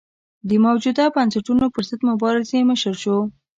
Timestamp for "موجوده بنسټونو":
0.65-1.65